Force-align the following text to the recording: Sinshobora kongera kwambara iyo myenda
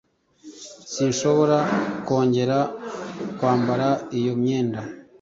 Sinshobora 0.91 1.57
kongera 2.05 2.57
kwambara 3.37 3.87
iyo 4.17 4.33
myenda 4.41 4.79